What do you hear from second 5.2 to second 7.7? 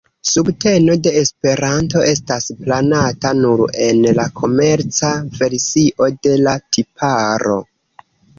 versio de la tiparo.